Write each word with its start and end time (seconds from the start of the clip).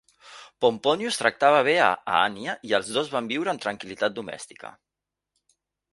Pomponius 0.63 1.19
tractava 1.19 1.59
bé 1.67 1.75
a 1.89 1.89
Annia 2.21 2.57
i 2.69 2.75
els 2.79 2.91
dos 2.97 3.13
van 3.17 3.31
viure 3.35 3.55
en 3.57 3.61
tranquil·litat 3.67 4.17
domèstica. 4.19 4.73